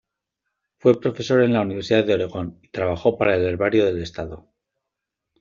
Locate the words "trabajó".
2.69-3.19